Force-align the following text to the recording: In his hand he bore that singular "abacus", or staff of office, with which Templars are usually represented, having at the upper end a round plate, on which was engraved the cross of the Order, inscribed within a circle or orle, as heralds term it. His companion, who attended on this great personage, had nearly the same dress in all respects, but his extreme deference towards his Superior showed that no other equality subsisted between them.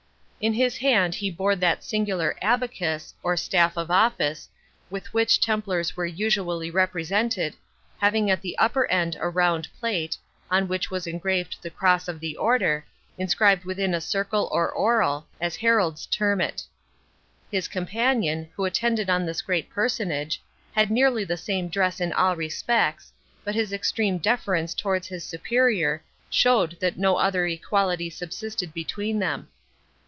In 0.43 0.55
his 0.55 0.77
hand 0.77 1.13
he 1.13 1.29
bore 1.29 1.55
that 1.57 1.83
singular 1.83 2.35
"abacus", 2.41 3.13
or 3.21 3.37
staff 3.37 3.77
of 3.77 3.91
office, 3.91 4.49
with 4.89 5.13
which 5.13 5.39
Templars 5.39 5.93
are 5.95 6.03
usually 6.07 6.71
represented, 6.71 7.53
having 7.99 8.31
at 8.31 8.41
the 8.41 8.57
upper 8.57 8.87
end 8.87 9.15
a 9.19 9.29
round 9.29 9.67
plate, 9.79 10.17
on 10.49 10.67
which 10.67 10.89
was 10.89 11.05
engraved 11.05 11.57
the 11.61 11.69
cross 11.69 12.07
of 12.07 12.19
the 12.19 12.35
Order, 12.37 12.83
inscribed 13.19 13.65
within 13.65 13.93
a 13.93 14.01
circle 14.01 14.49
or 14.51 14.67
orle, 14.73 15.27
as 15.39 15.57
heralds 15.57 16.07
term 16.07 16.41
it. 16.41 16.63
His 17.51 17.67
companion, 17.67 18.49
who 18.55 18.65
attended 18.65 19.11
on 19.11 19.27
this 19.27 19.43
great 19.43 19.69
personage, 19.69 20.41
had 20.73 20.89
nearly 20.89 21.23
the 21.23 21.37
same 21.37 21.69
dress 21.69 22.01
in 22.01 22.11
all 22.13 22.35
respects, 22.35 23.13
but 23.43 23.53
his 23.53 23.71
extreme 23.71 24.17
deference 24.17 24.73
towards 24.73 25.05
his 25.07 25.23
Superior 25.23 26.01
showed 26.31 26.79
that 26.79 26.97
no 26.97 27.17
other 27.17 27.45
equality 27.45 28.09
subsisted 28.09 28.73
between 28.73 29.19
them. 29.19 29.47